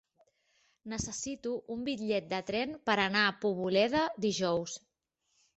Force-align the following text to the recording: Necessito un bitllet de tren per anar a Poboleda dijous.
Necessito 0.93 1.51
un 1.75 1.83
bitllet 1.89 2.31
de 2.33 2.39
tren 2.49 2.73
per 2.91 2.97
anar 3.05 3.21
a 3.27 3.37
Poboleda 3.45 4.03
dijous. 4.27 4.79